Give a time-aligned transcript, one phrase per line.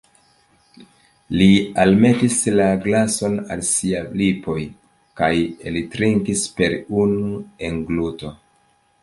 [1.41, 1.49] Li
[1.83, 4.57] almetis la glason al siaj lipoj,
[5.23, 5.31] kaj
[5.73, 7.39] eltrinkis per unu
[7.71, 8.35] engluto.